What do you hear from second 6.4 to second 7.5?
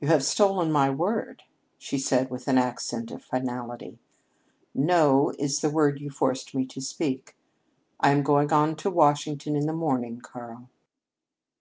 me to speak.